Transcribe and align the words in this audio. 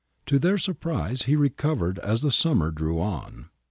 ^ 0.23 0.25
To 0.25 0.39
their 0.39 0.57
surprise 0.57 1.21
he 1.27 1.35
recovered 1.35 1.99
as 1.99 2.23
the 2.23 2.31
summer 2.31 2.71
drew 2.71 2.97
on. 2.99 3.51